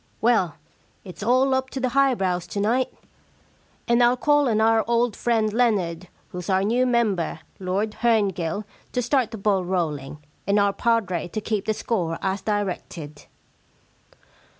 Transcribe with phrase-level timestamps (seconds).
[0.19, 0.55] Well,
[1.03, 2.91] it*s all up to the high brows to night.
[3.87, 9.01] And Til call on our old friend Leonard, who's our new member, Lord Herngill, to
[9.03, 10.17] start the ball rolling,
[10.47, 13.27] and our padre to keep the score as directed.'